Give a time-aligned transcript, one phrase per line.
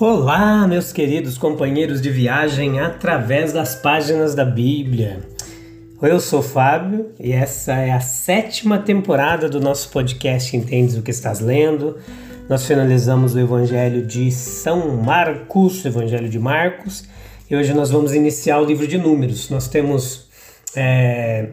[0.00, 5.20] Olá, meus queridos companheiros de viagem através das páginas da Bíblia.
[6.00, 11.10] Eu sou Fábio e essa é a sétima temporada do nosso podcast Entendes o que
[11.10, 11.98] estás lendo.
[12.48, 17.04] Nós finalizamos o Evangelho de São Marcos, o Evangelho de Marcos,
[17.50, 19.50] e hoje nós vamos iniciar o livro de Números.
[19.50, 20.30] Nós temos
[20.74, 21.46] é,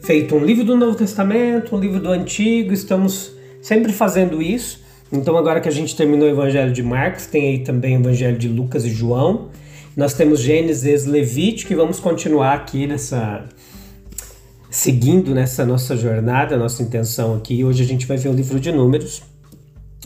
[0.00, 4.87] feito um livro do Novo Testamento, um livro do Antigo, estamos sempre fazendo isso.
[5.10, 8.36] Então, agora que a gente terminou o Evangelho de Marcos, tem aí também o Evangelho
[8.36, 9.48] de Lucas e João.
[9.96, 13.44] Nós temos Gênesis, Levítico e vamos continuar aqui nessa
[14.70, 17.64] seguindo nessa nossa jornada, nossa intenção aqui.
[17.64, 19.22] Hoje a gente vai ver o livro de Números,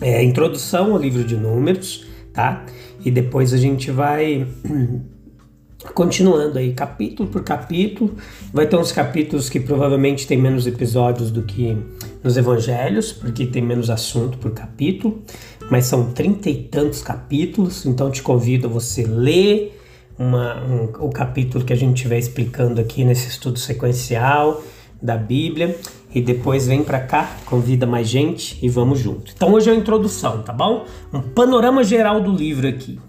[0.00, 2.64] é, introdução ao livro de Números, tá?
[3.04, 4.46] E depois a gente vai
[5.94, 8.14] continuando aí, capítulo por capítulo.
[8.52, 11.76] Vai ter uns capítulos que provavelmente tem menos episódios do que
[12.22, 15.22] nos evangelhos, porque tem menos assunto por capítulo,
[15.70, 19.80] mas são trinta e tantos capítulos, então te convido a você ler
[20.18, 24.62] uma, um, o capítulo que a gente estiver explicando aqui nesse estudo sequencial
[25.00, 25.76] da Bíblia
[26.14, 29.32] e depois vem para cá, convida mais gente e vamos junto.
[29.34, 30.84] Então hoje é a introdução, tá bom?
[31.12, 33.00] Um panorama geral do livro aqui.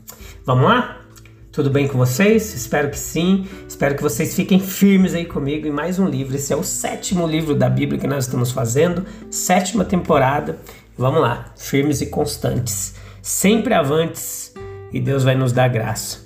[0.45, 1.02] Vamos lá?
[1.53, 2.55] Tudo bem com vocês?
[2.55, 3.47] Espero que sim.
[3.69, 6.35] Espero que vocês fiquem firmes aí comigo em mais um livro.
[6.35, 10.57] Esse é o sétimo livro da Bíblia que nós estamos fazendo, sétima temporada.
[10.97, 14.51] Vamos lá, firmes e constantes, sempre avantes
[14.91, 16.21] e Deus vai nos dar graça.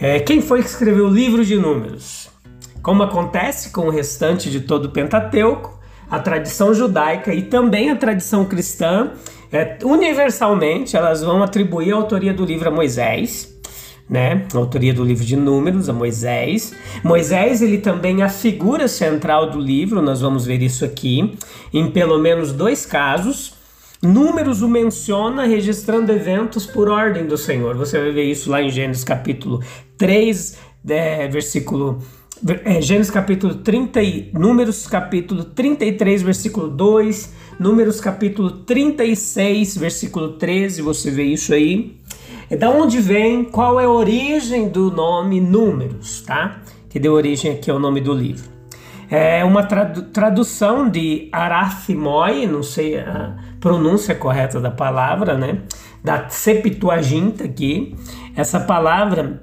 [0.00, 2.30] É, quem foi que escreveu o livro de Números?
[2.80, 5.78] Como acontece com o restante de todo o Pentateuco,
[6.10, 9.10] a tradição judaica e também a tradição cristã,
[9.52, 13.54] é, universalmente, elas vão atribuir a autoria do livro a Moisés
[14.08, 14.46] né?
[14.54, 16.72] Autoria do livro de Números, a Moisés.
[17.02, 21.36] Moisés, ele também é a figura central do livro, nós vamos ver isso aqui,
[21.72, 23.54] em pelo menos dois casos.
[24.02, 27.76] Números o menciona registrando eventos por ordem do Senhor.
[27.76, 29.60] Você vai ver isso lá em Gênesis capítulo
[29.96, 30.58] 3,
[30.88, 32.02] é, versículo
[32.64, 40.82] é, Gênesis capítulo 30 e Números capítulo 33, versículo 2, Números capítulo 36, versículo 13,
[40.82, 41.96] você vê isso aí.
[42.48, 46.58] É da onde vem, qual é a origem do nome Números, tá?
[46.88, 48.48] Que deu origem aqui ao nome do livro.
[49.10, 55.62] É uma tradu tradução de Arathimoi, não sei a pronúncia correta da palavra, né?
[56.04, 57.96] Da Septuaginta aqui.
[58.36, 59.42] Essa palavra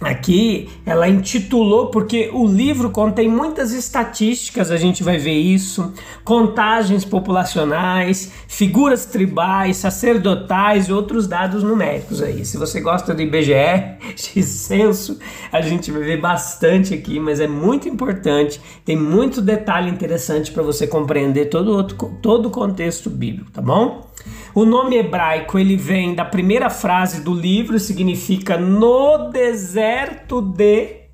[0.00, 5.92] Aqui ela intitulou porque o livro contém muitas estatísticas, a gente vai ver isso,
[6.24, 12.44] contagens populacionais, figuras tribais, sacerdotais e outros dados numéricos aí.
[12.44, 13.98] Se você gosta do IBGE,
[14.34, 15.18] de censo,
[15.50, 20.62] a gente vai ver bastante aqui, mas é muito importante, tem muito detalhe interessante para
[20.62, 24.07] você compreender todo, outro, todo o contexto bíblico, tá bom?
[24.54, 31.08] O nome hebraico ele vem da primeira frase do livro, significa no deserto de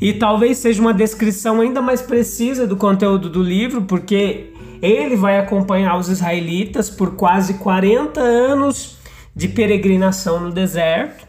[0.00, 5.38] e talvez seja uma descrição ainda mais precisa do conteúdo do livro, porque ele vai
[5.38, 8.96] acompanhar os israelitas por quase 40 anos
[9.34, 11.26] de peregrinação no deserto.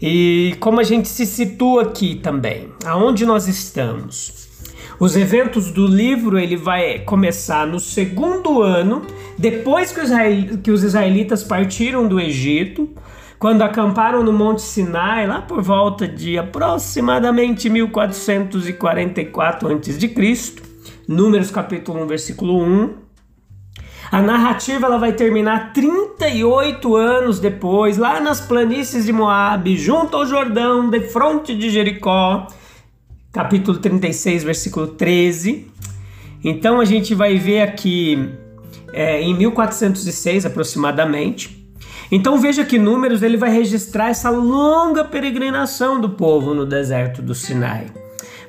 [0.00, 4.39] E como a gente se situa aqui também, aonde nós estamos?
[5.00, 9.00] Os eventos do livro ele vai começar no segundo ano,
[9.38, 10.10] depois que os,
[10.62, 12.86] que os israelitas partiram do Egito,
[13.38, 20.56] quando acamparam no Monte Sinai, lá por volta de aproximadamente 1444 a.C.,
[21.08, 22.90] Números capítulo 1, versículo 1.
[24.12, 30.26] A narrativa ela vai terminar 38 anos depois, lá nas planícies de Moabe, junto ao
[30.26, 32.46] Jordão, de fronte de Jericó,
[33.32, 35.68] capítulo 36, versículo 13.
[36.42, 38.30] Então a gente vai ver aqui
[38.92, 41.60] é, em 1406 aproximadamente.
[42.10, 47.34] Então veja que Números ele vai registrar essa longa peregrinação do povo no deserto do
[47.34, 47.86] Sinai.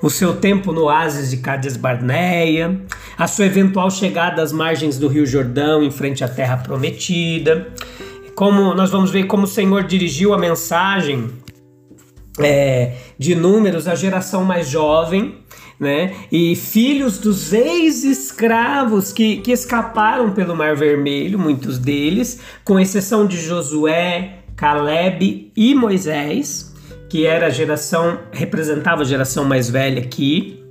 [0.01, 2.81] O seu tempo no oásis de Cades Barneia,
[3.15, 7.67] a sua eventual chegada às margens do Rio Jordão em frente à terra prometida,
[8.33, 11.29] como nós vamos ver como o Senhor dirigiu a mensagem
[12.43, 15.35] é, de números à geração mais jovem,
[15.79, 16.13] né?
[16.31, 23.37] E filhos dos ex-escravos que, que escaparam pelo Mar Vermelho, muitos deles, com exceção de
[23.37, 26.71] Josué, Caleb e Moisés,
[27.09, 30.63] que era a geração, representava a geração mais velha aqui.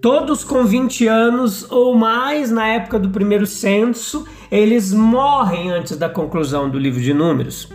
[0.00, 6.08] Todos com 20 anos ou mais na época do primeiro censo, eles morrem antes da
[6.08, 7.68] conclusão do livro de Números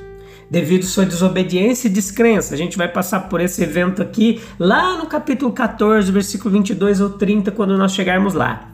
[0.49, 2.53] devido à sua desobediência e descrença.
[2.53, 7.11] A gente vai passar por esse evento aqui lá no capítulo 14, versículo 22 ou
[7.11, 8.71] 30, quando nós chegarmos lá.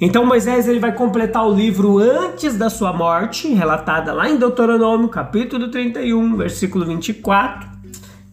[0.00, 5.08] Então Moisés ele vai completar o livro antes da sua morte, relatada lá em Deuteronômio,
[5.08, 7.66] capítulo 31, versículo 24,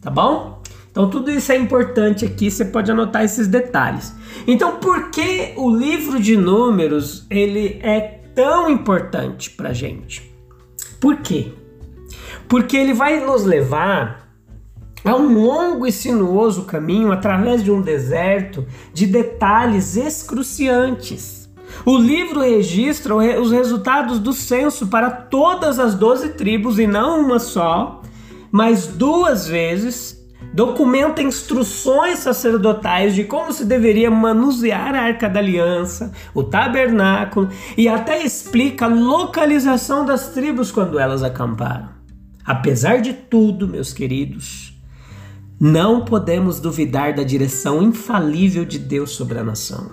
[0.02, 0.62] tá bom?
[0.92, 4.14] Então tudo isso é importante aqui, você pode anotar esses detalhes.
[4.46, 10.30] Então por que o livro de Números ele é tão importante para gente?
[11.00, 11.54] Por quê?
[12.48, 14.24] Porque ele vai nos levar
[15.04, 21.44] a um longo e sinuoso caminho através de um deserto de detalhes excruciantes.
[21.86, 27.40] O livro registra os resultados do censo para todas as doze tribos e não uma
[27.40, 28.02] só,
[28.52, 30.22] mas duas vezes.
[30.54, 37.88] Documenta instruções sacerdotais de como se deveria manusear a arca da aliança, o tabernáculo e
[37.88, 41.93] até explica a localização das tribos quando elas acamparam.
[42.46, 44.74] Apesar de tudo, meus queridos,
[45.60, 49.90] não podemos duvidar da direção infalível de Deus sobre a nação.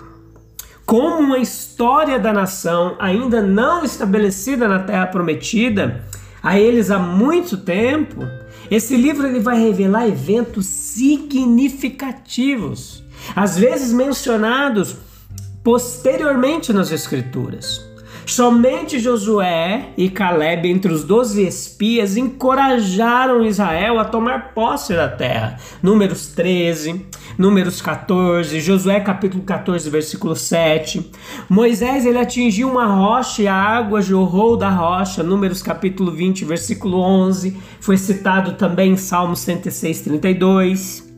[0.85, 6.03] Como uma história da nação ainda não estabelecida na terra prometida,
[6.43, 8.19] a eles há muito tempo,
[8.69, 13.01] esse livro ele vai revelar eventos significativos,
[13.33, 14.97] às vezes mencionados
[15.63, 17.89] posteriormente nas escrituras.
[18.25, 25.57] Somente Josué e Caleb, entre os doze espias, encorajaram Israel a tomar posse da terra.
[25.81, 27.05] Números 13,
[27.37, 31.11] Números 14, Josué capítulo 14, versículo 7.
[31.49, 35.23] Moisés ele atingiu uma rocha e a água jorrou da rocha.
[35.23, 37.57] Números capítulo 20, versículo 11.
[37.79, 41.11] Foi citado também em Salmo 106, 32.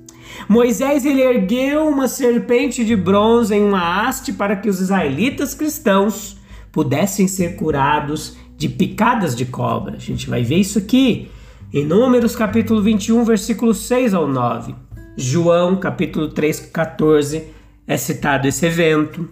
[0.48, 6.38] Moisés ele ergueu uma serpente de bronze em uma haste para que os israelitas cristãos
[6.74, 9.96] pudessem ser curados de picadas de cobra.
[9.96, 11.30] A gente vai ver isso aqui
[11.72, 14.76] em Números capítulo 21, versículo 6 ao 9.
[15.16, 17.44] João capítulo 3, 14
[17.88, 19.30] é citado esse evento.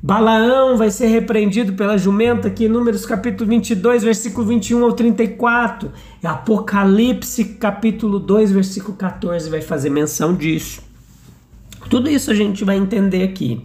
[0.00, 5.90] Balaão vai ser repreendido pela jumenta aqui em Números capítulo 22, versículo 21 ao 34.
[6.22, 10.80] Apocalipse capítulo 2, versículo 14 vai fazer menção disso.
[11.90, 13.64] Tudo isso a gente vai entender aqui.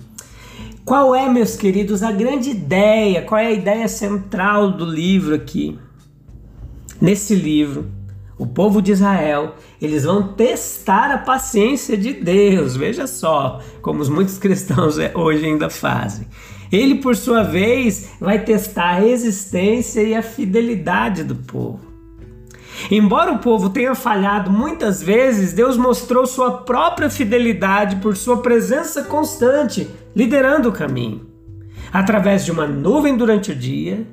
[0.84, 3.22] Qual é, meus queridos, a grande ideia?
[3.22, 5.78] Qual é a ideia central do livro aqui?
[7.00, 7.92] Nesse livro,
[8.38, 12.76] o povo de Israel, eles vão testar a paciência de Deus.
[12.76, 16.26] Veja só, como muitos cristãos é, hoje ainda fazem.
[16.72, 21.91] Ele, por sua vez, vai testar a resistência e a fidelidade do povo.
[22.90, 29.04] Embora o povo tenha falhado muitas vezes, Deus mostrou sua própria fidelidade por sua presença
[29.04, 31.28] constante, liderando o caminho,
[31.92, 34.08] através de uma nuvem durante o dia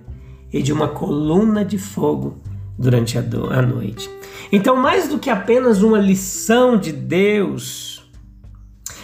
[0.53, 2.41] e de uma coluna de fogo
[2.79, 4.11] durante a, a noite.
[4.53, 8.09] Então, mais do que apenas uma lição de Deus,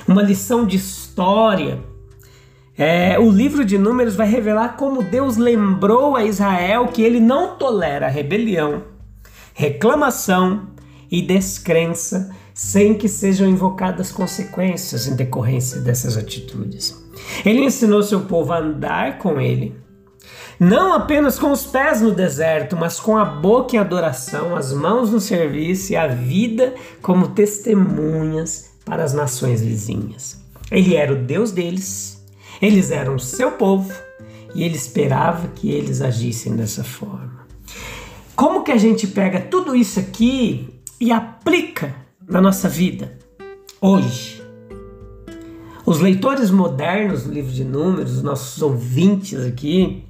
[0.06, 1.80] uma lição de história,
[2.76, 7.56] é, o livro de Números vai revelar como Deus lembrou a Israel que ele não
[7.56, 8.93] tolera a rebelião
[9.54, 10.68] reclamação
[11.10, 17.02] e descrença sem que sejam invocadas consequências em decorrência dessas atitudes.
[17.44, 19.74] Ele ensinou seu povo a andar com ele,
[20.58, 25.10] não apenas com os pés no deserto, mas com a boca em adoração, as mãos
[25.10, 30.40] no serviço e a vida como testemunhas para as nações vizinhas.
[30.70, 32.24] Ele era o Deus deles,
[32.60, 33.92] eles eram seu povo
[34.54, 37.33] e ele esperava que eles agissem dessa forma.
[38.36, 40.68] Como que a gente pega tudo isso aqui
[41.00, 41.94] e aplica
[42.28, 43.16] na nossa vida
[43.80, 44.42] hoje?
[45.86, 50.04] Os leitores modernos do livro de Números, os nossos ouvintes aqui,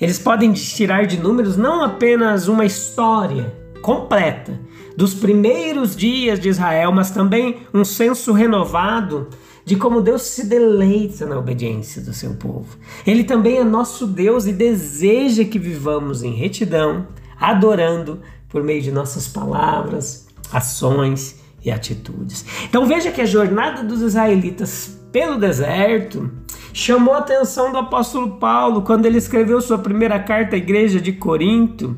[0.00, 4.58] eles podem tirar de Números não apenas uma história completa
[4.96, 9.28] dos primeiros dias de Israel, mas também um senso renovado
[9.66, 12.78] de como Deus se deleita na obediência do seu povo.
[13.06, 17.06] Ele também é nosso Deus e deseja que vivamos em retidão,
[17.40, 22.44] adorando por meio de nossas palavras, ações e atitudes.
[22.64, 26.30] Então veja que a jornada dos israelitas pelo deserto
[26.72, 31.12] chamou a atenção do apóstolo Paulo quando ele escreveu sua primeira carta à igreja de
[31.12, 31.96] Corinto.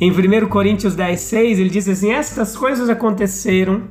[0.00, 3.82] Em 1 Coríntios 10, 6, ele diz assim: Estas coisas aconteceram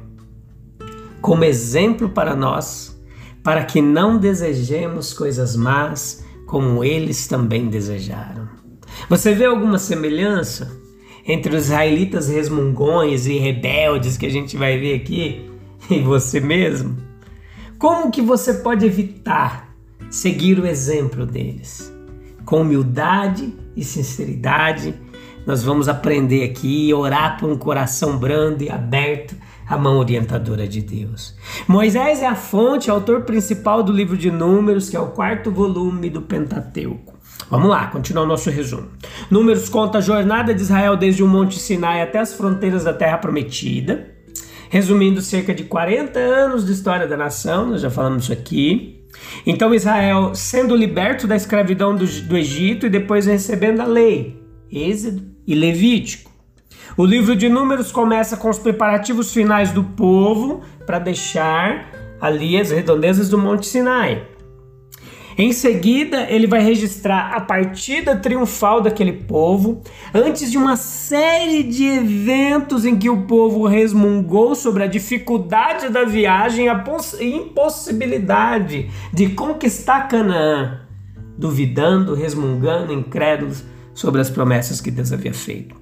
[1.21, 2.99] como exemplo para nós,
[3.43, 8.60] para que não desejemos coisas más como eles também desejaram.
[9.09, 10.71] Você vê alguma semelhança
[11.25, 15.49] entre os israelitas resmungões e rebeldes que a gente vai ver aqui
[15.89, 16.97] e você mesmo?
[17.77, 19.75] Como que você pode evitar
[20.09, 21.91] seguir o exemplo deles?
[22.45, 24.93] Com humildade e sinceridade,
[25.45, 29.35] nós vamos aprender aqui e orar por um coração brando e aberto
[29.67, 31.35] à mão orientadora de Deus.
[31.67, 36.09] Moisés é a fonte, autor principal do livro de Números, que é o quarto volume
[36.09, 37.10] do Pentateuco.
[37.49, 38.89] Vamos lá, continuar o nosso resumo.
[39.29, 43.17] Números conta a jornada de Israel desde o Monte Sinai até as fronteiras da Terra
[43.17, 44.11] Prometida.
[44.69, 49.05] Resumindo, cerca de 40 anos de história da nação, nós já falamos isso aqui.
[49.45, 55.23] Então, Israel sendo liberto da escravidão do, do Egito e depois recebendo a lei, Êxodo
[55.45, 56.31] e Levítico.
[56.97, 62.71] O livro de Números começa com os preparativos finais do povo para deixar ali as
[62.71, 64.27] redondezas do Monte Sinai.
[65.41, 69.81] Em seguida, ele vai registrar a partida triunfal daquele povo,
[70.13, 76.03] antes de uma série de eventos em que o povo resmungou sobre a dificuldade da
[76.03, 76.83] viagem e a
[77.19, 80.81] impossibilidade de conquistar Canaã,
[81.35, 83.63] duvidando, resmungando, incrédulos
[83.95, 85.75] sobre as promessas que Deus havia feito.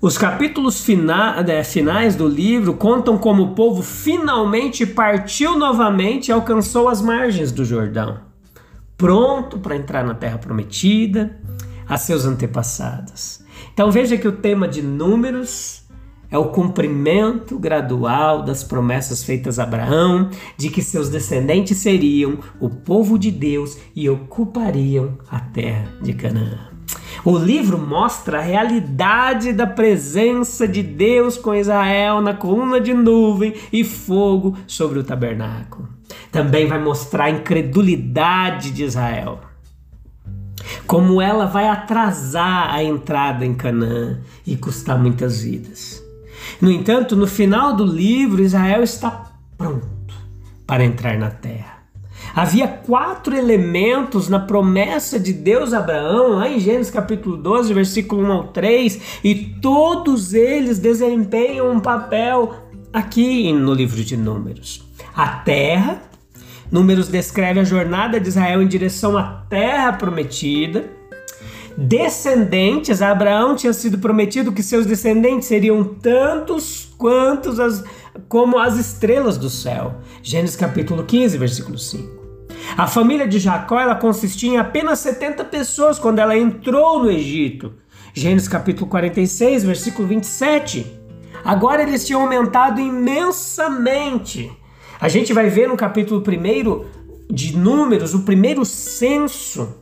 [0.00, 6.32] Os capítulos fina é, finais do livro contam como o povo finalmente partiu novamente e
[6.32, 8.25] alcançou as margens do Jordão
[8.96, 11.38] pronto para entrar na terra prometida
[11.88, 13.44] a seus antepassados.
[13.72, 15.84] Então veja que o tema de números
[16.30, 22.68] é o cumprimento gradual das promessas feitas a Abraão de que seus descendentes seriam o
[22.68, 26.70] povo de Deus e ocupariam a terra de Canaã.
[27.24, 33.54] O livro mostra a realidade da presença de Deus com Israel na coluna de nuvem
[33.72, 35.95] e fogo sobre o tabernáculo.
[36.36, 39.40] Também vai mostrar a incredulidade de Israel.
[40.86, 46.04] Como ela vai atrasar a entrada em Canaã e custar muitas vidas.
[46.60, 50.14] No entanto, no final do livro, Israel está pronto
[50.66, 51.78] para entrar na terra.
[52.34, 58.22] Havia quatro elementos na promessa de Deus a Abraão, lá em Gênesis capítulo 12, versículo
[58.22, 62.56] 1 ao 3, e todos eles desempenham um papel
[62.92, 64.84] aqui no livro de Números.
[65.14, 66.02] A terra,
[66.70, 70.90] Números descreve a jornada de Israel em direção à terra prometida.
[71.76, 77.84] Descendentes, a Abraão tinha sido prometido que seus descendentes seriam tantos quantos as,
[78.28, 79.96] como as estrelas do céu.
[80.22, 82.16] Gênesis capítulo 15, versículo 5.
[82.76, 87.74] A família de Jacó ela consistia em apenas 70 pessoas quando ela entrou no Egito.
[88.14, 90.98] Gênesis capítulo 46, versículo 27.
[91.44, 94.50] Agora eles tinham aumentado imensamente.
[94.98, 96.84] A gente vai ver no capítulo 1
[97.32, 99.74] de Números, o primeiro censo,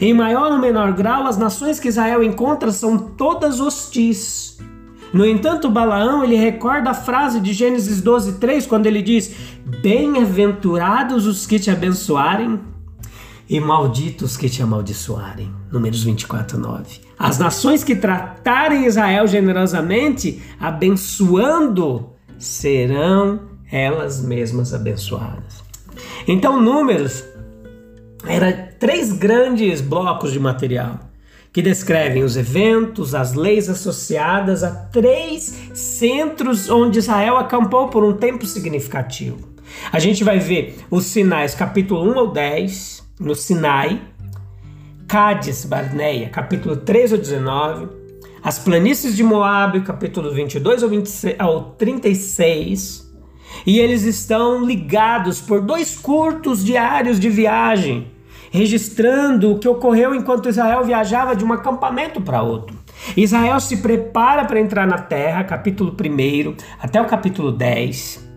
[0.00, 4.58] Em maior ou menor grau, as nações que Israel encontra são todas hostis.
[5.12, 9.34] No entanto, Balaão ele recorda a frase de Gênesis 12, 3, quando ele diz:
[9.82, 12.60] Bem-aventurados os que te abençoarem
[13.48, 15.52] e malditos que te amaldiçoarem.
[15.72, 17.00] Números 24, 9.
[17.18, 25.64] As nações que tratarem Israel generosamente, abençoando, serão elas mesmas abençoadas.
[26.28, 27.24] Então, Números
[28.24, 30.98] era três grandes blocos de material.
[31.52, 38.12] que descrevem os eventos, as leis associadas a três centros onde Israel acampou por um
[38.12, 39.48] tempo significativo.
[39.90, 44.00] A gente vai ver os Sinais, capítulo 1 ao 10, no Sinai,
[45.08, 47.88] Cádiz, Barneia, capítulo 3 ao 19,
[48.44, 53.12] as planícies de Moab, capítulo 22 ao, 26, ao 36,
[53.66, 58.19] e eles estão ligados por dois curtos diários de viagem
[58.50, 62.76] registrando o que ocorreu enquanto Israel viajava de um acampamento para outro.
[63.16, 68.28] Israel se prepara para entrar na terra, capítulo 1 até o capítulo 10.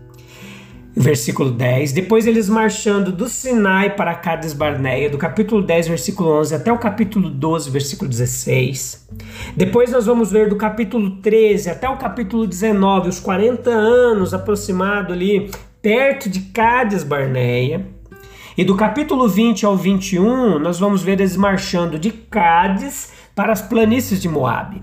[0.96, 1.92] Versículo 10.
[1.92, 6.78] Depois eles marchando do Sinai para Cades Barneia, do capítulo 10, versículo 11 até o
[6.78, 9.08] capítulo 12, versículo 16.
[9.56, 15.12] Depois nós vamos ver do capítulo 13 até o capítulo 19, os 40 anos aproximado
[15.12, 15.50] ali,
[15.82, 17.93] perto de Cades Barneia.
[18.56, 23.60] E do capítulo 20 ao 21, nós vamos ver eles marchando de Cádiz para as
[23.60, 24.80] planícies de Moabe.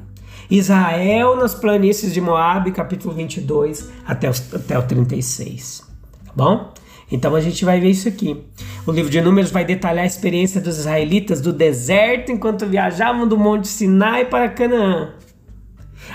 [0.49, 5.87] Israel nas planícies de Moabe, capítulo 22 até, os, até o 36.
[6.25, 6.73] Tá bom?
[7.09, 8.43] Então a gente vai ver isso aqui.
[8.85, 13.37] O livro de Números vai detalhar a experiência dos israelitas do deserto enquanto viajavam do
[13.37, 15.13] Monte Sinai para Canaã.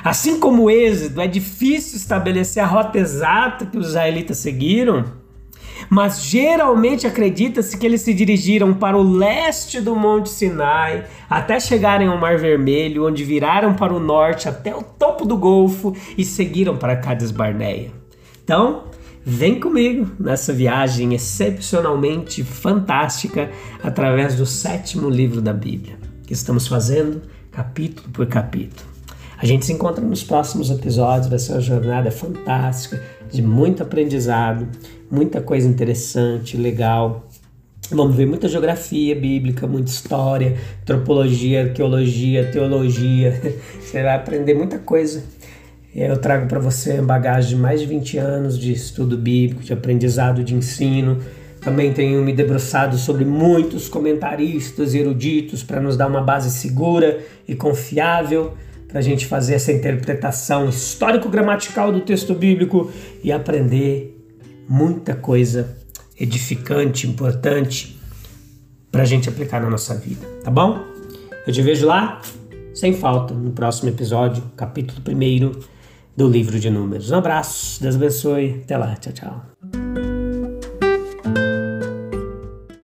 [0.05, 5.25] Assim como o êxodo, é difícil estabelecer a rota exata que os israelitas seguiram
[5.89, 12.09] mas geralmente acredita-se que eles se dirigiram para o leste do Monte Sinai até chegarem
[12.09, 16.77] ao Mar Vermelho, onde viraram para o norte até o topo do Golfo e seguiram
[16.77, 17.91] para Cades Barneia.
[18.43, 18.85] Então,
[19.25, 23.51] vem comigo nessa viagem excepcionalmente fantástica
[23.83, 28.97] através do sétimo livro da Bíblia, que estamos fazendo capítulo por capítulo.
[29.39, 34.67] A gente se encontra nos próximos episódios, uma jornada fantástica, de muito aprendizado,
[35.11, 37.29] muita coisa interessante, legal.
[37.91, 43.41] Vamos ver muita geografia bíblica, muita história, antropologia, arqueologia, teologia.
[43.81, 45.23] Você vai aprender muita coisa.
[45.95, 50.45] Eu trago para você bagagem de mais de 20 anos de estudo bíblico, de aprendizado,
[50.45, 51.19] de ensino.
[51.59, 57.55] Também tenho me debruçado sobre muitos comentaristas eruditos para nos dar uma base segura e
[57.55, 58.53] confiável
[58.89, 62.91] para a gente fazer essa interpretação histórico-gramatical do texto bíblico
[63.23, 64.17] e aprender
[64.69, 65.77] muita coisa
[66.19, 67.99] edificante, importante
[68.91, 70.83] para a gente aplicar na nossa vida, tá bom?
[71.47, 72.21] Eu te vejo lá,
[72.75, 75.61] sem falta, no próximo episódio, capítulo 1
[76.17, 77.11] do livro de Números.
[77.11, 80.06] Um abraço, Deus abençoe, até lá, tchau, tchau.